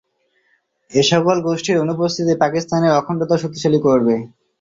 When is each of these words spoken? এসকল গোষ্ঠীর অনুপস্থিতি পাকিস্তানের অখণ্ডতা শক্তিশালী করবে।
এসকল 0.91 1.37
গোষ্ঠীর 1.47 1.81
অনুপস্থিতি 1.83 2.33
পাকিস্তানের 2.43 2.95
অখণ্ডতা 2.99 3.35
শক্তিশালী 3.37 3.79
করবে। 3.81 4.15